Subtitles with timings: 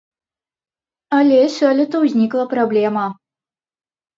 [1.17, 3.05] Але сёлета ўзнікла праблема.